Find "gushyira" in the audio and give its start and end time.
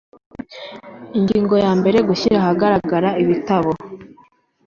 2.09-2.37